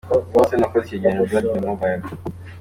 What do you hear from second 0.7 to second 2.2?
icyegeranyo'Blood in the mobile'.